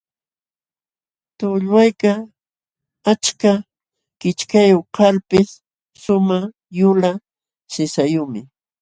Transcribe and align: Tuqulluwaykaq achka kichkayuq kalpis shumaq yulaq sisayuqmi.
Tuqulluwaykaq 1.37 2.19
achka 3.11 3.51
kichkayuq 4.19 4.85
kalpis 4.97 5.49
shumaq 6.01 6.45
yulaq 6.79 7.17
sisayuqmi. 7.73 8.41